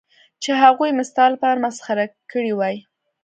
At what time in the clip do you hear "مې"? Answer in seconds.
0.97-1.03